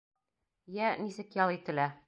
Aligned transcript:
Йә, 0.77 0.89
нисек 1.03 1.39
ял 1.43 1.57
ителә? 1.61 1.91